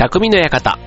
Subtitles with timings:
[0.00, 0.78] 匠の館。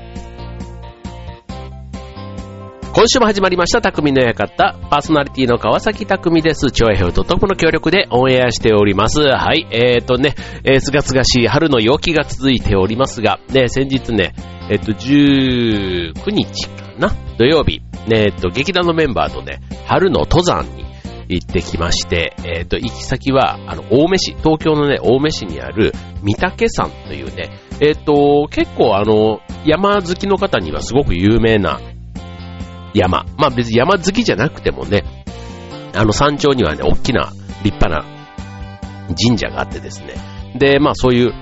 [2.96, 4.76] 今週も始まりました、匠の館。
[4.90, 6.72] パーソナリティの川崎匠です。
[6.72, 9.22] 超平洋トップの協力でオンエアしております。
[9.22, 10.34] はい、えーとね、
[10.64, 14.34] えー、すがすがしい春の陽気が続いておりますが、ね、先日ね、
[14.72, 17.12] えっ、と、19日かな？
[17.38, 20.86] 土曜日、ね、えっ、と、劇団のメンバーとね、春の登山に
[21.30, 27.52] 行ってきまして、えっ、と、行き先は、あの、青梅市、東京のね、青梅市にある、三岳山というね、
[27.84, 31.82] えっ、と、結構あの、山好きの方にはすごく有名な
[32.94, 33.26] 山。
[33.38, 35.04] まあ別に山好きじゃなくてもね、
[35.94, 38.06] あの山頂にはね、大きな立派な
[39.22, 40.14] 神社があってですね。
[40.58, 41.34] で、まあそういう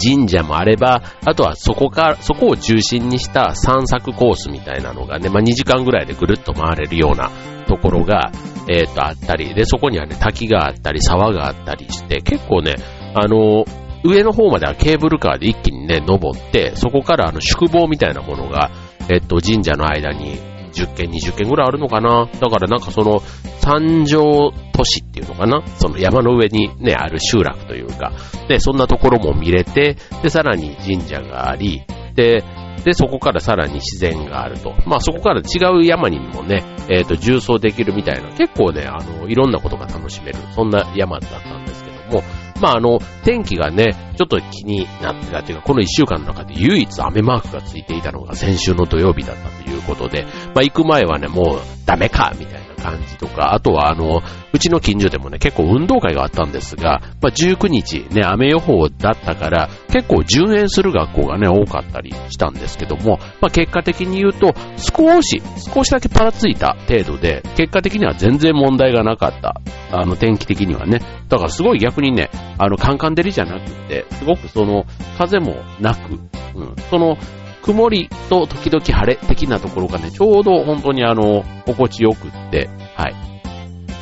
[0.00, 7.32] 神社もあれば、あとはそこから、そこを中心にした散策コースみたいなのがね、まあ2時間ぐらいでぐるっと回れるような
[7.66, 8.30] ところが、
[8.68, 12.76] えっ、ー、と、あったり、で、そこにはね、滝があったり、沢があったりして、結構ね、
[13.14, 13.64] あの、
[14.04, 18.70] 上の方まではケーブルカーで一気にね、登って、そこからあの宿坊みたいなものが、
[19.10, 20.38] えっと、神社の間に
[20.72, 22.26] 10軒、20軒ぐらいあるのかな。
[22.26, 23.20] だからなんかその、
[23.60, 25.62] 三条都市っていうのかな。
[25.78, 28.12] その山の上にね、ある集落というか、
[28.48, 31.82] で、そんなところも見れて、で、さらに神社があり、
[32.14, 32.44] で、
[32.84, 34.74] で、そこからさらに自然があると。
[34.86, 42.22] まあそこから違う山にもね、えっ、ー、と、重走できるみたいな、結構ね、あの、いろんなことが楽しめる、そんな山だったんですけども、
[42.60, 50.24] まああの、天気がね、ちょっと気になってたというか、この一週間の中で唯一雨マークがついていたのが先週の土曜日だったということで、
[50.54, 65.40] まあ行く前はね、もうダメか、みたいな感じとか、あとはあの、うちの近所でもね、結構運動会があったんですが、まあ、19日ね、雨予報だったから、結構順延する学校がね、多かったりしたんですけども、まあ、結果的に言うと、少し、
[65.72, 69.60] 少しだけパラついた程度で、結果的には全然問題がなかった。
[69.92, 70.98] あの、天気的にはね。
[71.28, 72.28] だからすごい逆にね、
[72.58, 74.84] あの、カンカン照りじゃなくて、すごくその、
[75.16, 76.14] 風もなく、
[76.56, 77.16] うん、その、
[77.62, 83.14] 曇りと時々晴れ的なところがね、ちょうど本当にあの、心地よくって、はい。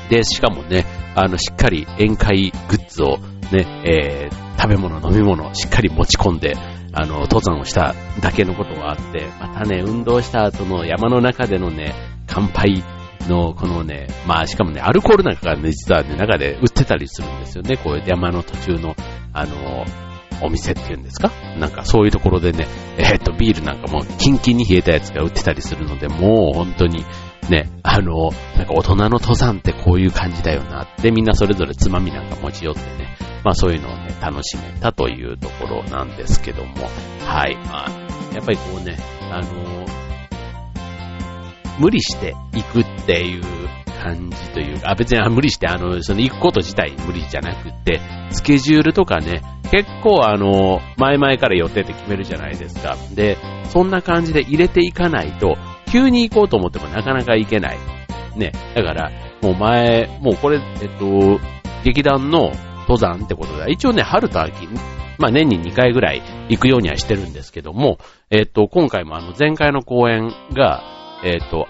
[0.09, 3.19] で、しかもね、あの、しっかり宴会グッズを
[3.53, 6.55] ね、えー、食べ物、飲み物、しっかり持ち込んで、
[6.93, 11.95] あの、登山をしただけのことがあって、またね、運動した後の山の中でのね、
[12.28, 12.84] 乾杯
[13.28, 17.77] の、このね、まあしかもね、アルコールなんかがね、実はね、中で売ってたりするんですよね。
[17.77, 18.95] こういう山の途中の、
[19.33, 19.84] あの、
[20.43, 21.31] お店っていうんですか？
[21.59, 22.67] なんかそういうところでね、
[22.99, 27.05] えー、っと、ビールなんかもキンキンに冷えたやつが売ってたりするので、もう本当に
[27.48, 36.88] ね、あの、なんか大人の登山ってこういう感じだよなって、みんなそれぞれつまみなんか持ち寄ってね、まあそういうのをね、楽しめたというところなんですけども、
[37.26, 37.91] はい、まあ、
[38.34, 38.97] やっぱりこうね、
[39.30, 39.86] あの、
[41.78, 43.42] 無理して行くっていう
[44.03, 52.97] 感じというか、あ別に無理して、あの、その行くこと自体無理じゃなくって、スケジュールとかね、結構あの、前々から予定って決めるじゃないですか。
[53.14, 53.38] で、
[53.70, 55.56] そんな感じで入れていかないと、
[55.92, 57.78] 急に行こうと思ってもなかなか行けない。
[58.36, 58.53] ね。
[58.75, 61.38] だから、もう前、もうこれ、えっと、
[61.84, 62.53] 劇団の
[62.88, 64.66] 登山ってことで、一応ね、春と秋、
[65.19, 67.98] まあ年に2回ぐらい行くようにはしてるんですけども、
[68.30, 70.82] えっと、今回もあの前回の公演が、
[71.25, 71.69] えっと、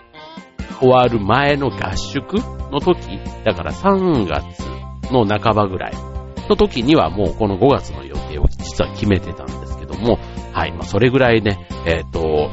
[0.78, 2.34] 終わる前の合宿
[2.70, 4.60] の時、だから3月
[5.10, 5.92] の半ばぐらい
[6.48, 10.18] の時にはもうこの5月の予定を実は決めてたんですけども、
[10.52, 12.50] はい、まあそれぐらいね、えっ、と、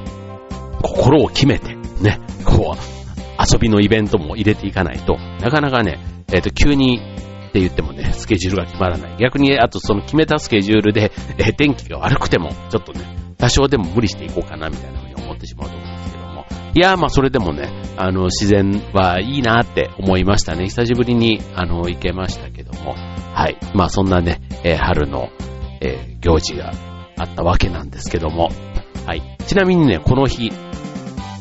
[0.81, 2.99] 心を決めて、ね、こう、
[3.39, 5.99] 遊びのイベントも入れていかないと、なかなかね、
[6.31, 6.99] えっ、と、急に
[7.49, 9.17] って言ってもね、スケジュールが決まらない。
[9.17, 13.01] 逆に、あとその決めたスケジュールで、えー、天気が悪くても、ちょっとね、
[13.37, 16.45] 多少でも無理していこうかな、みたいな風に思ってしまうと思うんですけども。
[16.75, 20.65] いやー、まあそれでもね、あの、自然はいいなって思いましたね。
[20.65, 22.93] 久しぶりに、あの、行けましたけども。
[23.33, 23.57] はい。
[23.73, 25.29] まあそんなね、えー、春の、
[25.81, 26.71] えー、行事が
[27.17, 28.49] あったわけなんですけども。
[29.07, 29.23] はい。
[29.47, 30.51] ちなみにね、この日、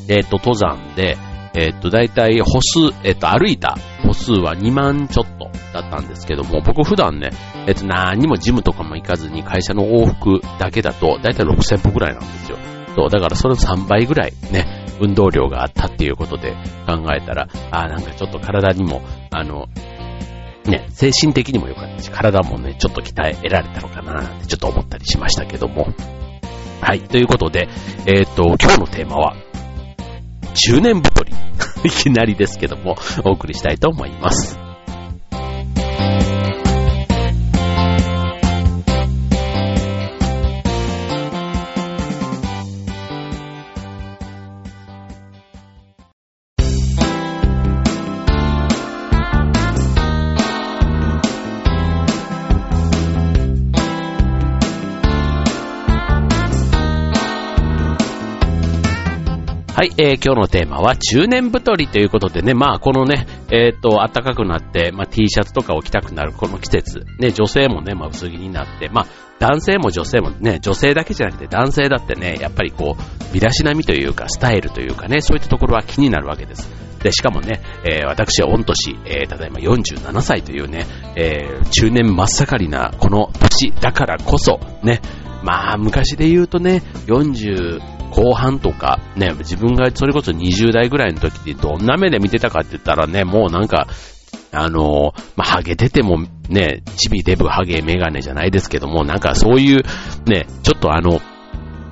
[0.09, 1.17] えっ、と、登山で、
[1.55, 7.31] えっ、と、だいたい歩数、えっ、と、歩いた歩数は2万ちょっとだったんですけども、僕普段ね、
[7.67, 12.59] えっ、と、何もジムとかも行かずに会社の往復だけだと、だいたい6000歩ぐらいなんですよ。
[12.97, 16.53] そう、だからそれの3倍ぐらいね、運動量があったっていうことで
[16.87, 19.67] 考えたら、あなんかちょっと体にも、あの、
[20.65, 25.89] ね、精神的にも良かったし、体もね、ちょっと鍛えられたのかなってちょっと思ったりしましたけども。
[26.81, 27.69] はい、ということで、
[28.07, 29.37] えっ、ー、と、今日のテーマは、
[30.67, 31.33] 10年太り。
[31.85, 34.59] いきなりですけども、お送りしたいと思います。
[59.79, 69.07] はい、えー、今日のテーマは中年太りということでね、まあこのね、えっ、と、暖かくなって、まあ T シャツとかを着たくなるこの季節、ね、女性もね、まあ薄着になって、まあ
[69.39, 76.69] 男性も女性もね、女性だけじゃなくて男性だってね、やっぱりこう、身だしなみというか、スタイルというかね、そういったところは気になるわけです。
[77.01, 85.01] で、しかもね、えー、私は御年、えー、ただいま47歳というね、えー、中年真っ盛りなこの年だからこそ、ね、
[85.45, 93.87] まあ、昔で言うとね、40後半とか、ね、自分がそれこそ20代ぐらいの時ってどんな目で見てたかって言ったらね、もうなんか、
[94.51, 96.19] あのまあ、ハゲてても
[96.49, 99.83] ね、チビデブハゲメガネじゃないですけども、なんかそういう、
[100.27, 101.21] ね、ちょっとあの、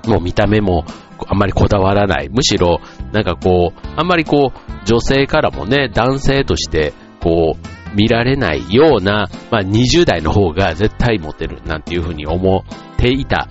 [0.06, 0.84] もう見た目も
[1.28, 2.28] あんまりこだわらない。
[2.28, 2.80] むしろ、
[3.12, 12.64] なんかこう、あんまりこう、女性からもね、男性として、こう、見られないような、まあ、20代の方が絶対モテるなんていうふうに思
[12.94, 13.48] っていた。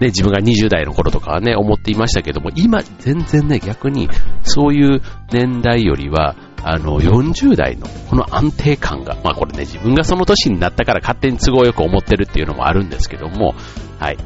[0.00, 4.08] ね、自分が20代の頃とかはね、思っていましたけども、今、全然ね、逆に、
[4.42, 13.54] そういう年代よりは、あの、40代のこの安定感が、まあこれね、自分がその年になったから勝手に都合よく思ってるっていうのもあるんですけども、
[13.98, 14.18] はい。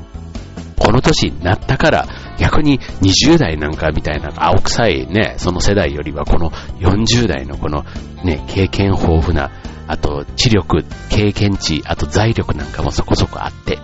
[0.78, 2.06] この年になったから、
[2.38, 6.50] 逆に20代なんかみたいな青臭いね、その世代よりはこの
[6.80, 7.84] 40代のこの
[8.24, 9.50] ね、経験豊富な、
[9.86, 13.78] あと知力、経験値、あと財力なんかもそこそこあって、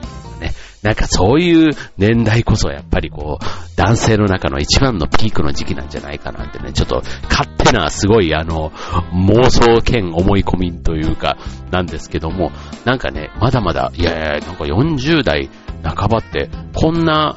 [0.83, 3.45] なんかそういう年代こそやっぱりこう、
[3.77, 11.37] 男性の中の一番のピークの時期なんじゃないかなってね、ちょっと勝手なすごいあの、妄想兼思い込みというか、
[11.71, 12.51] なんですけども、
[12.85, 15.51] なんかね、まだまだ、いやいや、なんか40代
[15.83, 17.37] 半ばって、こんな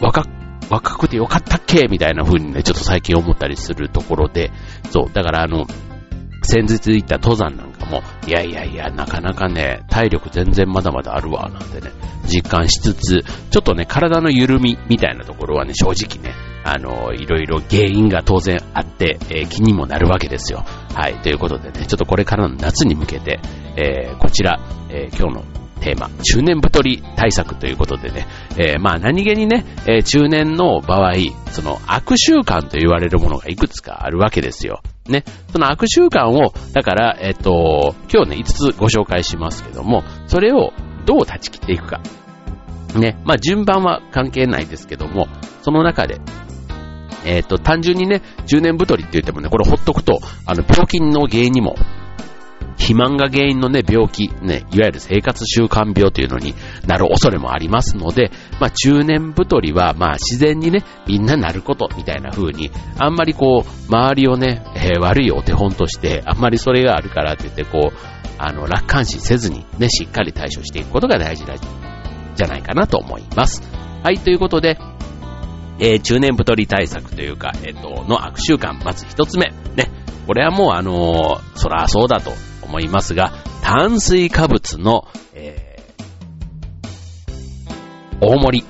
[0.00, 0.24] 若
[0.70, 1.88] 若くてよかったっけ？
[1.88, 4.52] みたいな風にね、ちょっと最近思ったりするところで、
[4.90, 5.66] そう、だからあの、
[6.42, 11.90] 先日行った登山なんかも、いやいやいや、なかなかね、体力全然まだまだあるわ、なんてね、
[12.26, 16.34] 実感しつつ、ちょっとね、体の緩みみたいなところはね、正直ね、
[16.64, 20.64] あの、いろいろ原因が当然あって、えー、気にもなるわけですよ。
[20.94, 23.40] はい、ということでね、ちょっとこれからの夏に向けて、
[23.76, 24.60] えー、こちら、
[24.90, 28.26] えー、今日のテーマ、中年太り対策ということでね、
[28.58, 31.14] えー、まあ何気にね、えー、中年の場合、
[31.52, 34.82] その悪習慣と言われるものがいくつかあるわけですよ。
[35.08, 35.24] ね。
[35.52, 40.72] その悪習慣を、だから、えっ、と、今日ね、5つご紹介しますけども、それを
[41.06, 42.00] どう断ち切っていくか。
[42.94, 43.20] ね。
[43.24, 45.28] まあ順番は関係ないですけども、
[45.62, 46.20] その中で、
[47.24, 51.76] えっ、と、単純にね、10年太りって言ってもね、これほっとくと、あの、病気の原因にも
[52.78, 56.54] 肥満が原因のね、病気、ね、いわゆる生活習慣病というのに
[56.86, 58.30] なる恐れもありますので、
[58.60, 67.96] まあ中年太りは、まあ自然にね、みんななることみたいな風に、あんまりこう、周りをね、えー、悪いお手本として、あんまりそれがあるからって言って、こう、
[68.38, 73.62] あの、楽観視せずにね、しっかり対処していくことが大事だ、じゃないかなと思います。
[74.02, 74.78] はい、ということで、
[75.80, 79.52] えー、中年太り対策というか、えっ、ー、と、の悪習慣、まず一つ目。
[79.76, 79.90] ね。
[80.28, 82.32] これはもうあのー、そらそうだと
[82.68, 83.32] 思いますが、
[83.62, 88.66] 炭水化物の、えー、大盛り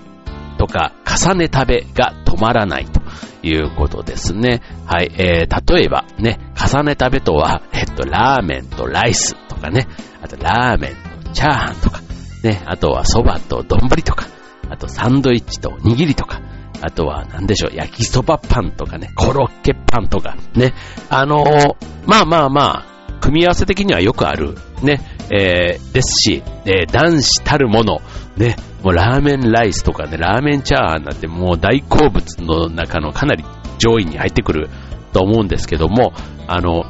[0.56, 3.00] とか重ね食べが止まらないと
[3.42, 4.62] いうことですね。
[4.86, 9.86] はい、えー、例えばね、重ね食べとは、えっと、ラーメンとライスとかね、
[10.22, 12.00] あとラーメンとチャーハンとか、
[12.44, 14.26] ね、あとは蕎麦と丼とか、
[14.70, 16.40] あとサンドイッチと握りとか、
[16.80, 20.74] あとは何でしょう、焼きそばパンとかね、コロッケパンとか、ね、
[21.08, 22.97] あのー、まあまあまあ、
[23.28, 28.00] 組み合わせ的にはよくある、ね、えー、ですし、えー、男子たるもの、
[28.38, 33.44] ね、もうラーメンライスとかね、ラーメンチャーハンなんてもう大好物の中のかなり
[33.76, 34.70] 上位に入ってくる
[35.12, 36.14] と思うんですけども、
[36.46, 36.84] あの、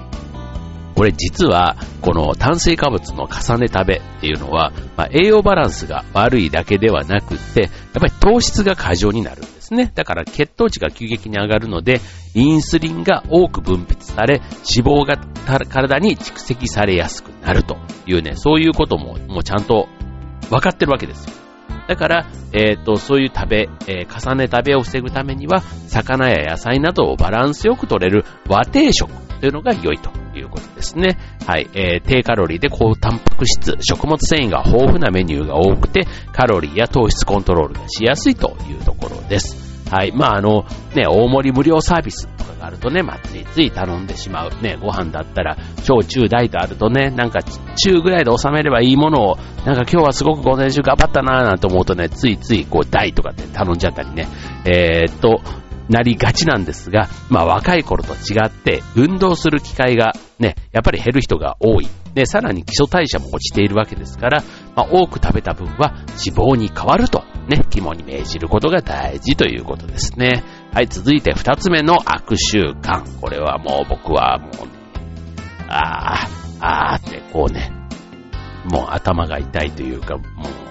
[0.95, 9.90] これ実は、この炭水化物の重ね食べっていうのは、まあ、栄養バランスが悪いだけではなくて、やっぱり糖質が過剰になるんですね。
[9.92, 12.00] だから血糖値が急激に上がるので、
[12.35, 14.40] インスリンが多く分泌され、
[14.76, 15.16] 脂肪が
[15.49, 19.88] 体に蓄積されやすくなるというね、そういうことももうちゃんと
[20.50, 21.35] 分かってるわけですよ。
[21.87, 31.17] だから、えっ、と、そういう食べ、えー、重ね食べを防ぐためには、魚や野菜などをバランスよく取れる和定食というのが良いということですね。
[31.47, 31.69] はい。
[31.73, 39.67] えー、低カロリーで高タンパク質、食物繊維が豊富なメニューが多くて、カロリーや糖質コントロールがしやすいというところです。
[39.90, 40.12] はい。
[40.12, 40.64] まあ、あの、
[40.95, 44.50] ね、大盛り無料サービスとかがあるとね、まあ、ついつい頼んでしまう。
[44.62, 54.28] ね、ご飯だったら、小中大とあるとね、なんか中ぐらいで収めればいいものを、なんか今日はすごく午前中頑張ったなぁなんて思うとね、ついついこう大とかって頼んじゃったりね、
[54.64, 55.40] えー、っと、
[55.88, 61.88] なりがちなんですが、まあ若い頃と違って運動する機会がね、やっぱり減る人が多い。
[62.14, 64.42] で、さらに基礎代謝も落ちているわけですから、
[64.76, 70.45] まあ多く食べた分は脂肪に変わるとね、肝に銘じることが大事ということですね。
[70.73, 73.02] はい、続いて二つ目の悪習慣。
[73.21, 74.73] これはもう僕はもうね、
[75.69, 77.73] あー、あーってこうね、
[78.71, 80.26] もう頭が痛いというか、もう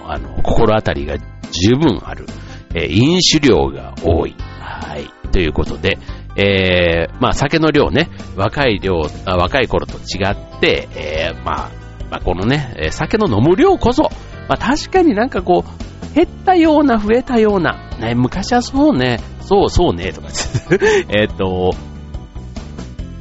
[0.06, 1.18] あの、心当たりが
[1.50, 2.26] 十分ある、
[2.74, 4.36] えー、飲酒量が多い。
[4.60, 5.08] はい。
[5.30, 5.98] ということで、
[6.36, 11.70] えー、まあ酒の量ね、若い量、若い頃と違って、えー、まあ、
[12.10, 14.04] まあこのね、酒の飲む量こそ、
[14.48, 20.28] まあ確かになんかこう、減ったような、増えたような、ね、昔はそうね、そうそうね、とか、
[21.08, 21.72] えっと、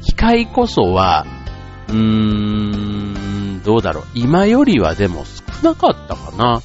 [0.04, 1.26] 機械こそは、
[1.90, 4.04] うーん、どうだろう。
[4.14, 6.62] 今よりはでも少なかったかな。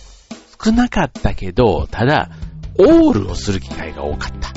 [0.64, 2.31] 少なかったけど、ただ、
[2.79, 4.52] オールをする機会が多かった。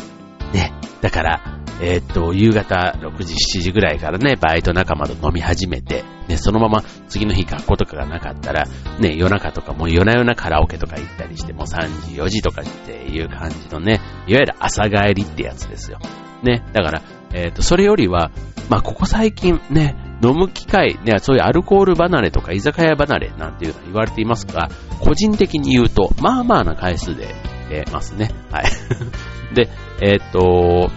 [0.53, 0.73] ね。
[1.01, 1.41] だから、
[1.81, 8.65] えー、っと、夕方6時、7時ぐらいからね、バイト仲間と飲み始めて、ね、そのまま次の日学校とかがなかったら、
[8.99, 15.99] ね、夜中とかもう夜な夜なカラオケとか行ったりして、もう3時、4時とかっていう感じのね、いわゆる朝帰りってやつですよ。
[16.43, 17.01] ね、だから、
[17.33, 18.31] えー、っと、それよりは、
[18.69, 24.69] まあ、ここ最近ね、飲む機会、ね、そういうアルコール離れとか居酒屋離れなんていうのは言われていますが、
[25.01, 27.35] 個人的に言うと、まあまあな回数で、
[27.69, 28.29] え、ますね。
[28.51, 28.65] はい。
[29.53, 29.69] で、
[30.01, 30.91] えー、っと、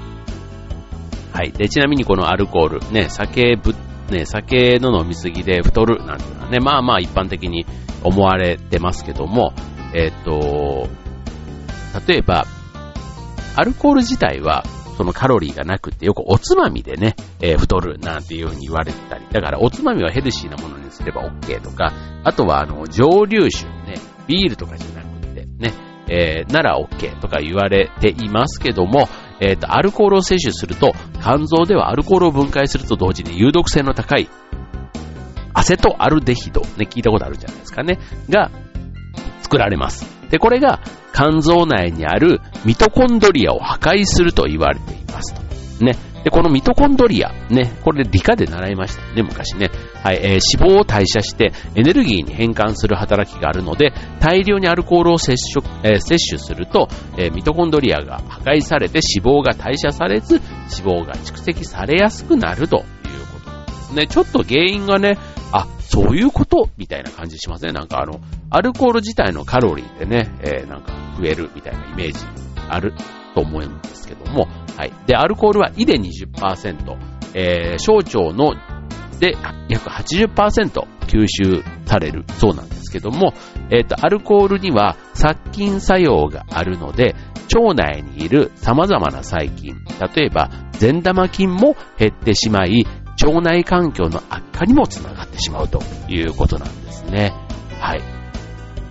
[1.39, 1.53] はい。
[1.53, 3.73] で、ちなみにこのアルコール、ね、酒ぶ、
[4.11, 7.65] ね、酒の飲みすぎで太るなんていうのはね、まあまあ一般的に
[8.03, 9.53] 思われてますけども、
[9.95, 10.89] えっ、と、
[12.09, 12.45] 例えば、
[13.55, 14.65] アルコール自体は、
[14.97, 21.93] そのカロリーがなくって、よくおつまみでね、えー、太るなんていう風に言われてたり、だからおつまみはヘルシーなものにすれば OK とか、
[22.25, 23.95] あとはあの、蒸留酒ね、
[24.27, 25.73] ビールとかじゃなくてね、
[26.09, 29.09] えー、なら OK とか言われていますけども、
[29.41, 30.93] えっ、ー、と、アルコールを摂取すると、
[31.23, 34.29] 肝臓ではアルコールを分解すると同時に有毒性の高い、
[35.55, 38.51] アセトアルデヒド、ね、聞いたことあるじゃないですかね、が
[39.43, 40.07] 作られます。
[40.31, 40.81] で、これが
[41.15, 45.85] 肝臓内にあるミトコンドリアを破壊すると言われていますと。
[45.85, 45.97] ね。
[46.29, 49.71] で、このミトコンドリア、ね、これ理科で習いましたね、昔ね。
[50.05, 62.85] はい、えー、脂肪を代謝してエネルギーに変換する働きがあるので、大量にアルコールを摂取,、えー、摂取すると、えー、ミトコンドリアが破壊されて脂肪が代謝されず、脂肪が蓄積されやすくなるという
[63.33, 64.07] ことなんですね。
[64.07, 65.17] ちょっと原因がね、
[65.53, 67.73] あ、そういうことみたいな感じしますね。
[67.73, 68.21] なんかあの、
[68.51, 72.19] アルコール自体のカロリーでね、えー、なんか増えるみたいなイメージ
[72.69, 72.93] ある？
[73.39, 74.93] と思うんですけども、はい。
[75.07, 76.97] で、アルコールは胃で20%、
[77.35, 78.55] えー、小腸の
[79.21, 79.37] で
[79.69, 83.33] 約80%吸収されるそうなんですけども、
[83.71, 87.15] えっ、ー、と、アルコールには殺菌作用があるので、
[87.55, 89.75] 腸内にいる様々な細菌、
[90.17, 92.87] 例えば善玉菌も減ってしまい、
[93.25, 97.33] 腸内環境の悪化にもつながってしまうということなんですね。
[97.81, 98.18] はい。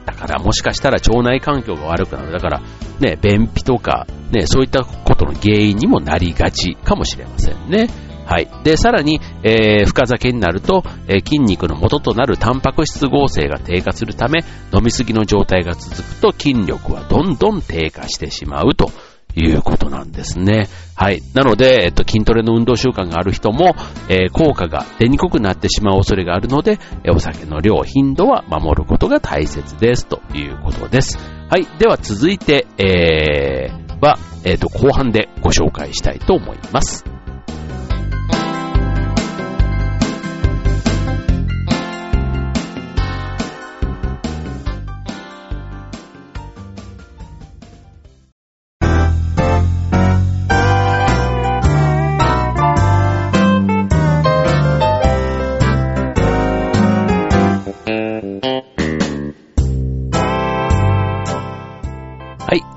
[0.07, 2.31] だからもしかしたら腸内環境が悪くなる。
[2.31, 2.61] だから
[3.01, 7.89] ね、便秘とか、ね、そういったことの原因にもなりがちかもしれませんね。
[8.25, 8.47] はい。
[8.63, 18.91] で、さらに、えー、深酒になると、えー、筋肉の元となるタンパク質合成が低下するため、飲みすぎの状態が続くと筋力はどんどん低下してしまうと
[19.39, 20.67] いうことなんですね。
[20.95, 21.21] はい。
[21.33, 23.75] なので、えっと、筋トレの運動習慣がある人も、
[24.09, 30.07] えー、効果が出にくくなってしまう恐れがあるので、えお酒の量、頻度は守ることが大切です。
[30.07, 31.19] ということです。
[31.49, 31.67] はい。
[31.77, 37.16] では続いて、えー、は、えっ、と、後半でご紹介したいと思います。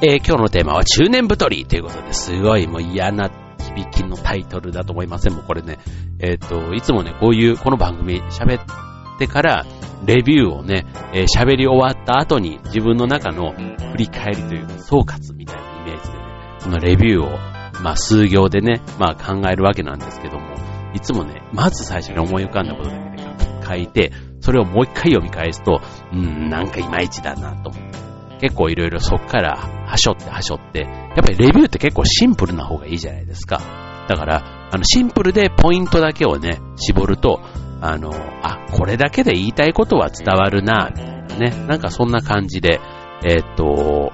[0.02, 5.35] えー、今日のテーマは中年太りということですごいもう嫌な響きのタイトルだと思いません？
[5.35, 5.78] もうこれね、
[6.21, 9.66] えっ、ー、と、いつもね、こういう、この番組喋ってから、
[10.07, 13.52] レビューをね、えー、喋り終わった後に自分の中の
[13.92, 16.25] 振り返りというか総括みたいなイメージでね、
[16.61, 20.57] そのレビューを、まあ数行でね、まあ考えるわけなんですけども、
[20.95, 28.10] いつもね、まず最初に思い浮かんだことだけで書いて、それをもう一回読み返すと、うん、なんかいまいちだなと思って。
[28.40, 33.61] 結構いろいろそっからはしょってはしょって、やっぱりレビューって結構シンプルな方がいいじゃないですか。
[34.09, 37.40] だから、あの、シンプルでポイントだけをね、絞ると、
[37.80, 41.66] あの、あ、これだけで言いたいことは伝わるな、みたいなね。
[41.66, 42.80] なんかそんな感じで、
[43.25, 44.12] えー、っと、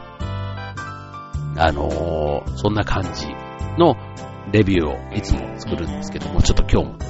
[1.59, 3.27] あのそんな感じ
[3.79, 3.97] の
[4.53, 7.07] レビューをいつも作るんですけども、ちょっと今日もね、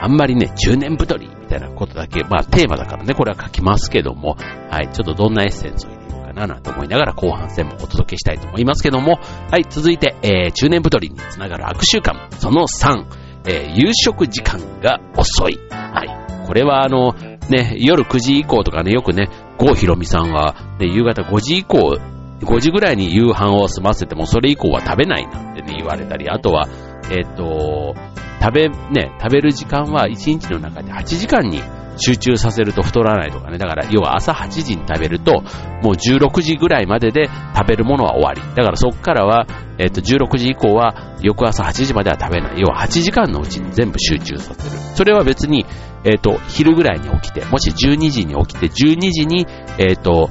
[0.00, 4.36] あんまりね、中年太りみたいなことだけ、まあテーマだからね、これは書きますけども、
[4.70, 5.90] はい、ちょっとどんなエッセンスを
[6.36, 9.18] ななんて思いながら後半戦もお届けしたいと思いますけども、
[9.50, 13.06] はい、続いて、えー、中年太りにつながる悪習慣、その3、
[13.48, 15.58] えー、夕食時間が遅い。
[15.70, 16.46] はい。
[16.46, 17.14] これはあの、
[17.48, 21.98] ね、夜9時以降とかね、よくね、郷ひろみさんは、ね、夕方5時以降、
[22.40, 26.68] 5時ぐらいに夕飯を済ませても、それ以降は食べないなんてね、言われたり、あとは、
[27.10, 27.94] えっ、ー、と、
[28.42, 31.62] 食べ、ね、食べる時間は1日の中で8時間に
[31.96, 33.58] 集中させると太らないとかね。
[33.58, 35.42] だから、要は朝8時に食べると、
[35.82, 38.40] もう16時ぐらいまでで食べるものは終わり。
[38.54, 39.46] だからそこからは、
[39.78, 42.60] えっ、と、16時以降は、翌朝8時までは食べない。
[42.60, 44.76] 要は8時間のうちに全部集中させる。
[44.94, 45.66] それは別に、
[46.04, 49.46] えっ、と、昼ぐらいに起きて、もし12時に起きて、12時に、
[49.78, 50.30] えっ、と、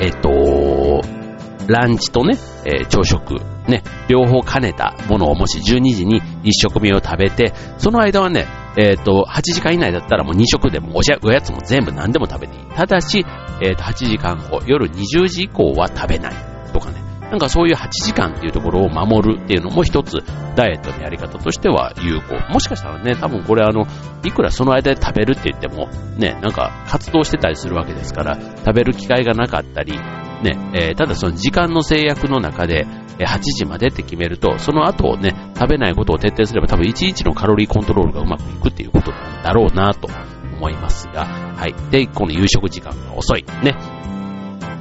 [0.00, 1.18] えっ、と、
[1.68, 3.36] ランチとね、えー、朝食、
[3.68, 8.46] ね、両方兼ねたものをもし12時に1食目を食べて、その間はね、
[8.76, 12.64] えっ、ー、と、8時間以内だったらもう2食でもおおやつも全部何でも食べていい。
[12.74, 13.24] ただし、
[13.62, 16.34] えっ、ー、と、8時間後、夜20時以降は食べない
[16.72, 17.08] とかね。
[17.30, 20.22] なんかそういう8時間っていうところを守るっていうのも一つ
[20.56, 22.36] ダイエットのやり方としては有効。
[22.50, 23.86] もしかしたらね、多分これあの、
[24.24, 32.86] いくらその間で食べるって言っても、ね、なんか活動してたりするわけですから、食べる機会がなかったり、ね、えー、ただその時間の制約の中で、
[33.26, 40.08] 8時までって決めると、その後ね、食べないことを徹底すれば多分1日のカロリーコントロールがうまくいくっていうことなんだろうなと
[40.56, 41.74] 思いますが、はい。
[41.90, 43.44] で、この夕食時間が遅い。
[43.62, 43.74] ね。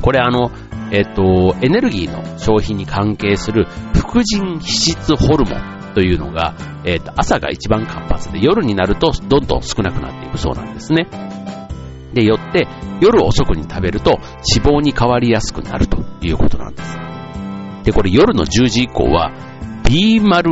[0.01, 0.51] これあの、
[0.91, 11.07] えっ、と、エネルギーの消費に関係する副腎脂質ホルモンというのが、えっ、と、朝が一番活発で夜になるとどんどん少なくなっていくそうなんですね。
[12.13, 12.67] で、よって、
[13.01, 14.19] 夜遅くに食べると
[14.55, 17.06] 脂肪に変わりやすくなるということなんです。
[17.87, 19.31] で、これ夜の10時以降は
[19.85, 20.43] B01、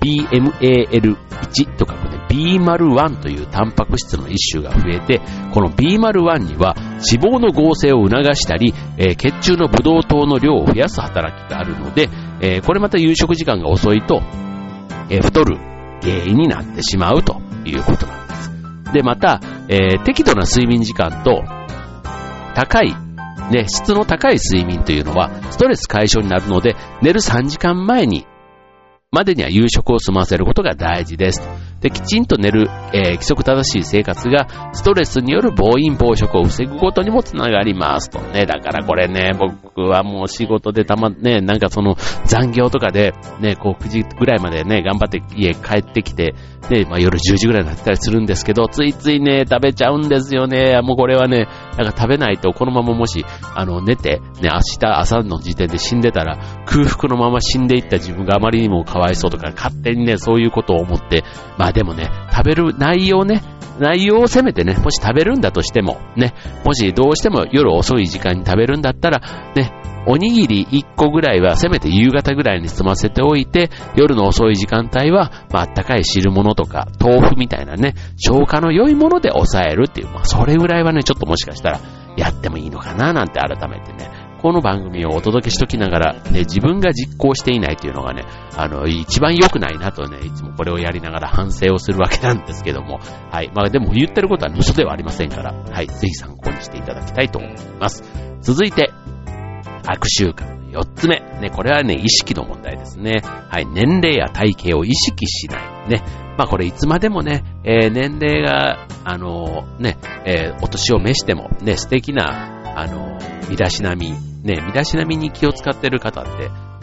[0.00, 5.20] BMAL1 とかね、B01 というタンパク質の一種が増えて、
[5.52, 12.08] この B01 には脂肪の合成を促したり、えー、血中のブドウ糖の量を増やす働きがあるので、
[12.40, 14.20] えー、これまた夕食時間が遅いと、
[15.10, 15.56] えー、太る
[16.02, 18.52] 原因になってしまうということなんです。
[18.94, 21.44] で、また、え、適度な睡眠時間と、
[22.56, 22.96] 高い、
[23.50, 28.26] ね、質の高い睡眠というのは、ストレス解消になるので、寝る3時間前に、
[29.10, 31.40] までには夕食を済ませることが大事です。
[31.84, 38.46] で、きちんと寝る、えー、規則正しい生活が、ストレスによる暴飲暴食を防ぐことにもつながりますとね。
[38.46, 46.34] だからこれね、僕はもう仕事でたま、ね、なんかその残業とかで、ね、こう9時ぐらいまでね、頑張って家帰ってきて、
[46.70, 50.80] ね、まあ夜10時ぐらいになってたりするんですけど、ついついね、食べちゃうんですよね。
[50.82, 61.24] もうこれはね、なんか食べないと、このままもし、あの、寝て、ね、明日朝の時点で死んでたら、空腹のまま死んでいった自分があまりにもかわいそうとか、勝手にね、そういうことを思って、
[61.58, 63.42] まあでもね、食べる内容ね、
[63.78, 66.32] 内容をせめてね、もし食べるんだとしても、ね、
[66.64, 69.20] もしどうしても夜遅い時間に食べるんだったら、
[69.56, 69.72] ね、
[70.06, 81.80] おにぎり1個ぐらいはせめて夕方ぐらいに済ませておいて、夜の遅い時間帯は、まあ、ったかい汁物とか、豆腐みたいなね、消化の良いもので抑えるっていう、まあ、それぐらいはね、ちょっともしかしたら、
[82.16, 84.10] やってもいいのかななんて改めてね、
[84.44, 93.50] この番組をお届けしときながら、ね、自分が実行していないというのがね、あの、一番良くないなとね、いつもこれをやりながら反省をするわけなんですけども、はい。
[93.54, 95.86] まあでも言ってることは嘘ではありませんから、はい。
[95.86, 98.04] ぜひ参考にしていただきたいと思います。
[98.42, 98.92] 続いて、
[99.86, 101.20] 悪習慣4つ目。
[101.40, 103.22] ね、これはね、意識の問題ですね。
[103.24, 103.64] はい。
[103.64, 105.88] 年齢や体型を意識しない。
[105.88, 106.02] ね。
[106.36, 116.24] まあこれいつまでもね、えー、年齢が、あのー、ね、えー、お年を召しても、ね、素敵な、あの身だしなみ、ね、身だしなみに気を使ってる方っ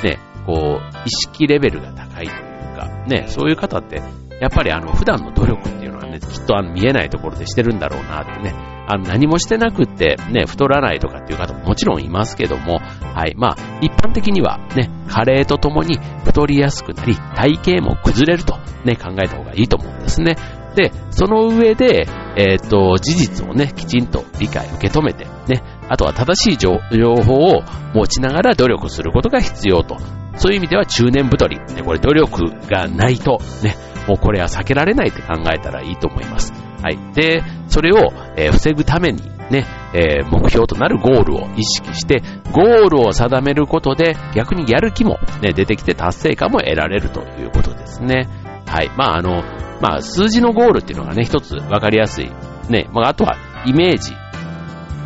[0.02, 4.02] て、ね、こう、意識レベルが高いというか、ね、そういう方って、
[4.42, 8.56] やっぱりあの、普段の努力っていうのはね、きっとあの、見えないところでしてるんだろうなってね、
[8.88, 20.36] あの、何もしてなくって、ね、太らないとかっていう方ももちろんいますけども、はい、まあ、一般的にはね、加齢とともに太りやすくなり、体型も崩れるとね、考えた方がいいと思うんですね。
[20.76, 29.98] で、その上で、えっ、ー、と、事実をね、きちんと理解、受け止めて、ね、あとは正しい情報を持ちながら努力することが必要と。
[30.38, 31.58] そういう意味では中年太り。
[31.58, 33.76] ね、これ努力がないと、ね、
[34.08, 36.54] もうこれは避けられないって考えたらいいと思います。
[36.82, 36.98] はい。
[37.14, 42.24] で、それを、えー、防ぐために、ね、えー、目標となるゴールを意識して、
[42.54, 48.30] ゴールを定めることで、逆にやる気も、ね、出てきて達成感も得られるということですね。
[48.66, 48.90] はい。
[48.96, 49.44] まあ、あの、
[49.82, 52.32] まあ、数字のゴールっていうのがね、一つわかりやすい。
[52.70, 54.14] ね、まあ、あとは、イメージ。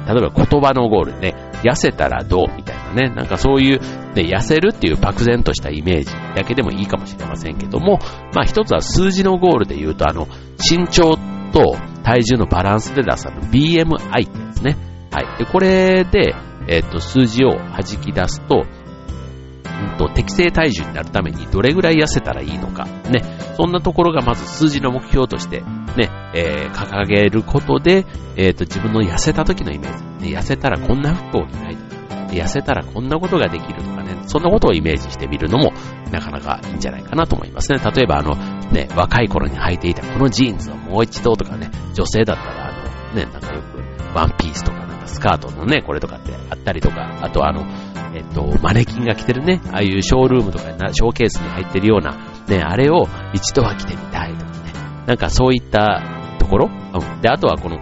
[0.06, 8.00] 例えば言葉のゴールね、痩せたらどうみたいなね、なんかそういう、ね、痩せるっていう漠然としたイメージだけでもいいかもしれませんけども、
[8.34, 11.18] まあ一つは数字のゴールで言うと、あの、身長
[11.52, 14.78] と体重のバランスで出される BMI ってやつね。
[15.12, 15.38] はい。
[15.40, 16.36] で、これで、
[16.68, 18.66] えっ、と、数字を弾き出すと、
[19.76, 23.22] んと、適正体重になるためにどれぐらい痩せたらいいのか、ね、
[23.56, 25.62] そんなところがまず数字の目標として、
[25.98, 31.96] ね、えー、掲げることで、えっ、と、自分の痩せた時のイメージ、ね、痩せたらこんな服を着ないとか、
[32.32, 35.72] 痩せたらこんなことができるとかね、そんなことをイメージしてみるのも、
[36.12, 37.80] なかなかいいんじゃないかなと思いますね。
[37.80, 38.36] 例えばあの、
[38.72, 44.85] ね、若い頃に履いていたこのジーンズをもう一度とかね、女性だったらあの、ね、なんかよく、ワンピースとか
[45.26, 47.66] カートのね、これとかってあったりとか、あとあの、
[48.14, 52.12] えっと、マネキンが着てるね、ああいうショールームとかショーケースに入ってるような、
[52.48, 54.74] ね、あれを一度は着てみたいとかね、
[55.08, 56.04] なんかそういった
[56.38, 57.80] ところ、うん、で、あとはこの、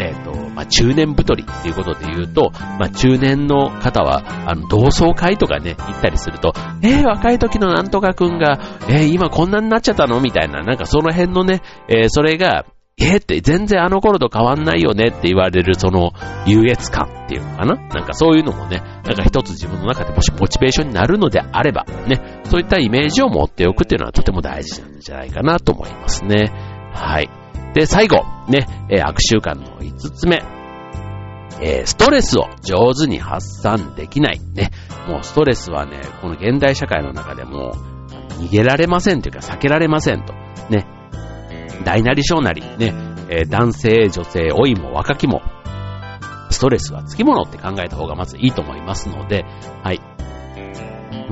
[0.00, 10.20] えっ、と、まあ、中年太りっていうことで言うと、まあ、中年の方は、あの、同窓会とかね、行ったりすると、えー、若い時のなんとかくんが、えー、今こんなになっちゃったの？
[10.20, 12.64] みたいな、なんかその辺のね、えー、それが、
[13.00, 16.12] え、って全然あの頃と変わんないよねって言われるその
[16.46, 17.76] 優越感っていうのかな？
[17.76, 26.52] なんかそういうのもね、なんか一つ自分の中でもしモチベーションになるのであれば、ね、そういったイメージを持っておくっていうのはとても大事なんじゃないかなと思いますね。
[26.92, 27.30] はい。
[27.74, 30.42] で、最後、ね、え、悪習慣の5つ目。
[31.60, 34.40] えー、ストレスを上手に発散できない。
[34.54, 34.70] ね。
[35.08, 37.74] もうストレスはね、この現代社会の中でも
[38.40, 40.32] 逃げられませんというか避けられませんと。
[40.70, 40.86] ね。
[41.84, 42.94] 大なり小なり、ね、
[43.30, 45.42] えー、男性、女性、老いも若きも、
[46.50, 49.44] ストレスはつきものって考えた方がまずいいと思いますので、
[49.82, 50.00] はい。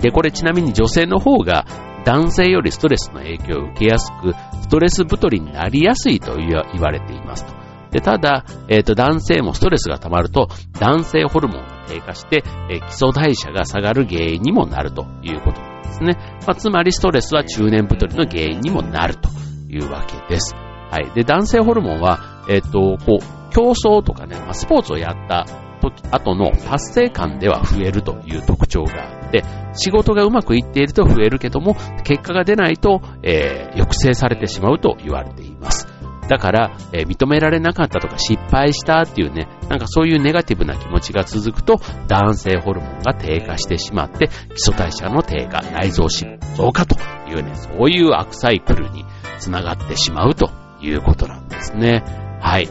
[0.01, 1.67] で、これちなみに女性の方が
[2.05, 7.55] 男性よりストレスの影響を受けやすく、ストレス太りになりやすいと言われていますと。
[7.91, 16.19] でただ、えっ、ー、と、男性もストレスが溜まると、男性ホルモンが低下して、えー、基礎代謝が下がる原因にもなるということなんですね。
[16.47, 19.31] まあ、つまり、ストレスは中年太りの原因にもなると
[19.69, 20.55] いうわけです。
[20.91, 21.11] はい。
[21.15, 25.47] で、男性ホルモンは、えっ、ー、と、こう、競争とかね、まあ、スポーツをやった
[25.81, 31.75] 時、後の達成感では増えるという特徴があって、仕事がうまくいっていると増えるけども、
[32.05, 35.89] 結果が出ないと、えー、抑制されてしまうと言われています。
[36.29, 46.97] だから、えー、認められなかったとか失敗したっていうね、なんかそういうネガティブな気持ちが続くと、男性ホルモンが低下してしまって、基礎代謝の低下、内臓脂肪増加と
[47.29, 49.05] いうね、そういう悪サイクルに
[49.39, 52.05] つながってしまうということなんですね。
[52.41, 52.69] はい。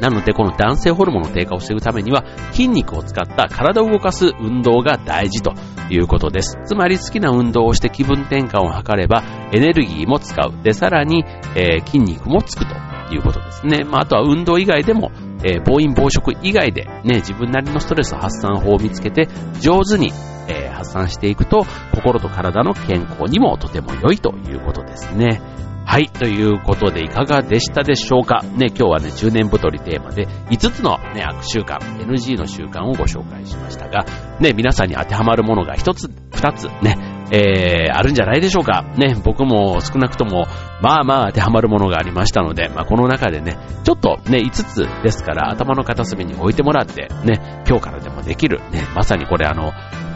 [0.00, 5.52] なので、この男性ホルモンの低下を防ぐためには、筋肉を使った体を動かす運動が大事と
[5.90, 6.56] いうことです。
[6.64, 10.62] つまり好きな運動をして気分転換を図れば、エネルギーも使う。
[10.62, 12.74] で、さらに、えー、筋肉もつくと
[13.14, 13.84] いうことですね。
[13.84, 15.10] まあ、あとは運動以外でも、
[15.44, 19.28] えー、暴飲暴食以外でね、自分なりのストレス発散法を見つけて、
[19.60, 20.12] 上手に、
[20.50, 25.40] えー、発散していくと、心と体の健康にもとても良いということですね。
[25.86, 26.08] はい。
[26.08, 28.42] ということで、いかがでしたでしょうか？
[28.42, 34.04] ね、今日はね、中年太りテーマで、5つのね、悪習慣、NG の習慣をご紹介しましたが、
[34.38, 36.96] ね、皆さんに当てはまるものが1つ、2つ、ね、
[37.32, 38.84] えー、あるんじゃないでしょうか？
[38.96, 40.46] ね、僕も少なくとも、
[40.80, 49.72] まあまあ当てはまるものがありましたので、まあこの中でね、ちょっとね、5つですから、頭の片隅に置いてもらって、ね、今日からでもできる、ね、まさにこれあの、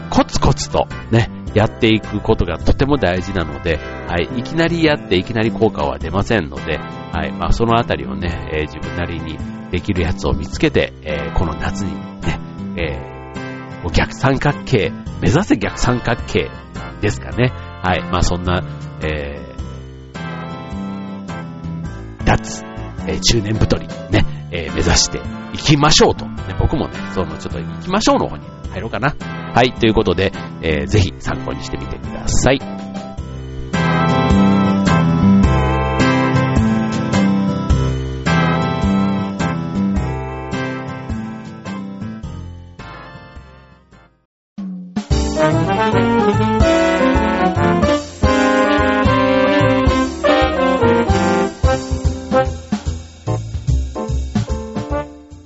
[0.09, 9.37] コツコツと、ね、やっていくことがとても大事なので、はい、いきなりやっていきなり効果は出ませんので、はい、まあそのあたりをね、えー、自分なりに
[9.71, 12.39] できるやつを見つけて、えー、この夏にね、
[12.77, 14.91] えー、逆三角形、
[15.21, 16.49] 目指せ逆三角形
[17.01, 17.53] ですかね。
[17.81, 18.61] はい、まあそんな、
[19.01, 22.63] えー、脱、
[23.07, 25.21] え、中年太り、ね、え、目指して
[25.53, 26.25] いきましょうと。
[26.25, 29.15] ね、僕もね、そのちょっと行きましょうの方に入ろうかな。
[29.53, 32.59] はい、ということで、えー、ぜひ参考にしてみてください。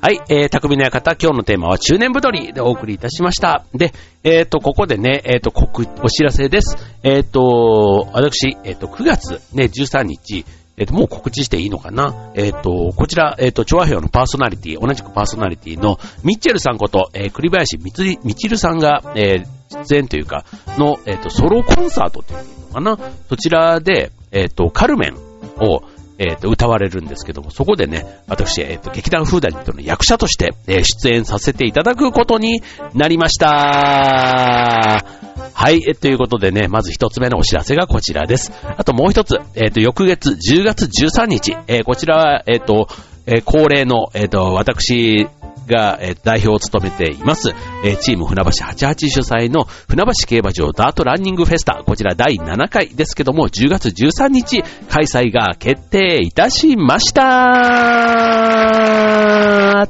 [0.09, 3.63] はい、えー、匠の館、今日のテーマは中年太りでお送りいたしました。
[3.75, 3.93] で、
[4.23, 5.53] えっ、ー、と、ここでね、えっ、ー、と、
[6.01, 6.77] お知らせです。
[7.03, 10.45] えっ、ー、と、私、えっ、と、9月ね、13日、
[10.77, 12.31] えっ、と、もう告知していいのかな？
[12.33, 19.45] えっ、と、こちら、えっ、と、調和表のパーソナリティ、同じくパーソナリティのミッチェルさんこと、え栗林みつ、みちるさんが、え
[19.87, 20.43] 出演というか、
[20.79, 22.97] の、えっ、と、ソロコンサートっていうのかな？
[23.29, 25.17] そちらで、えっ、と、カルメン
[25.63, 25.83] を、
[26.19, 32.61] えっ、ー、と、歌われるんですけども、そこでね、私、えっ、ー、と、劇団フーダニットの役者として、えー、出演させていただくことに
[32.93, 35.05] なりました。
[35.53, 38.51] はい、えということでね、まず一つ目のお知らせがこちらです。
[38.77, 42.87] あともう一つ、えっ、と、翌月10月13日、えこちらは、えっ、と、
[43.25, 45.27] え恒例の、えっ、と、私
[45.69, 47.53] が、え、代表を務めています、
[47.85, 57.29] え、チーム船橋88主催の船橋競馬場ダートランニングフェスタ、こちら第7回ですけども、10月13日開催が決定いたしました。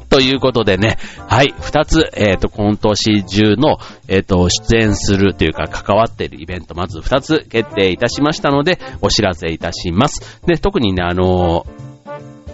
[0.09, 10.41] ということでね、はい、2つ、えっ、ー、と、今年中の、えっ、ー、と、出演するというか関わっているイベント、まず2つ決定いたしましたので、お知らせいたします。
[10.45, 11.88] で、特にね、あのー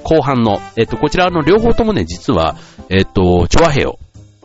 [0.05, 2.55] 後半の、えっと、こちらの両方ともね、実は、
[2.89, 3.97] えっと、チョアヘヨ、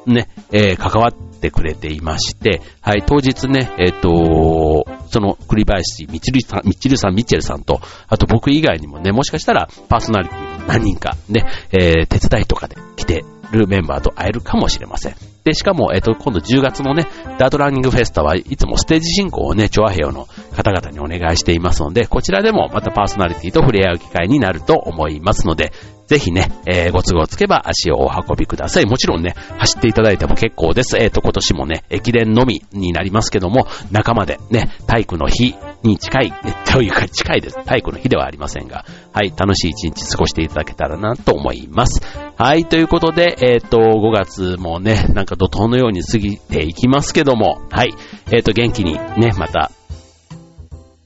[0.06, 15.29] ね、えー、関わってくれていまして、はい、当日ね、えっと、その栗林みちるさん、みちるさん、みちるさんと、あと僕以外にもね、もしかしたらパーソナリティ何人かね、えー、手伝いとかで来てるメンバーと会えるかもしれません。
[15.44, 17.06] で、しかも、えっ、と、今度10月のね、
[17.38, 25.72] ダートランニングフェスタはいつもステージ進行をね、チョアヘヨの方々にお願いしていますので、こちらでもまたパーソナリティと触れ合う機会になると思いますので、
[26.06, 28.86] ぜひね、えー、ご都合つけば足をお運びください。
[28.86, 30.98] もちろんね、走っていただいても結構です。
[30.98, 36.32] えっ、ー、と、今年もね、駅伝のみになりますけども、仲間でね、体育の日に近い、
[36.72, 37.64] というか近いです。
[37.64, 42.02] 体育の日ではありませんが、はい、楽しい一日過ごしていただけたらなと思います。
[42.36, 47.94] はい、ということで、えっ、ー、と、5月もね、なんか怒涛のように過ぎていきますけども、はい、
[48.30, 49.70] えっ、と、元気にね、また、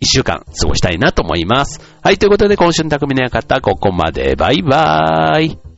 [0.01, 1.81] 一週間過ごしたいなと思います。
[2.03, 4.37] はい、ということで今週の匠の館、ここまで。
[4.37, 5.74] バイバーイ。